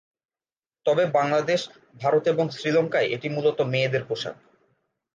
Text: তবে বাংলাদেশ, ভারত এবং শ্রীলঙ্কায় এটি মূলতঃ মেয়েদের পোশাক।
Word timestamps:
তবে 0.85 1.03
বাংলাদেশ, 1.17 1.61
ভারত 2.01 2.23
এবং 2.27 2.45
শ্রীলঙ্কায় 2.49 3.11
এটি 3.15 3.27
মূলতঃ 3.29 3.61
মেয়েদের 3.65 4.03
পোশাক। 4.05 4.35